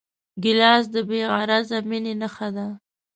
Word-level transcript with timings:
ګیلاس 0.43 0.83
د 0.93 0.95
بېغرضه 1.09 1.77
مینې 1.89 2.13
نښه 2.21 2.49
ده. 2.55 2.67